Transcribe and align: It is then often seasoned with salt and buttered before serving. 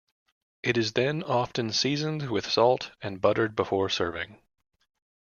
It 0.63 0.77
is 0.79 0.93
then 0.93 1.21
often 1.21 1.71
seasoned 1.71 2.31
with 2.31 2.49
salt 2.49 2.89
and 3.03 3.21
buttered 3.21 3.55
before 3.55 3.87
serving. 3.87 4.41